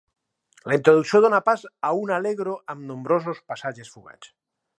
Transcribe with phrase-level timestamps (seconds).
[0.71, 4.35] La introducció dóna pas a un allegro amb nombrosos passatges fugats.